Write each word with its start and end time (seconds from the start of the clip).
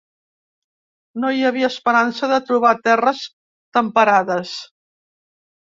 No 1.25 1.29
hi 1.35 1.43
havia 1.49 1.69
esperança 1.73 2.29
de 2.33 2.41
trobar 2.47 2.73
terres 2.89 3.21
temperades. 3.79 4.59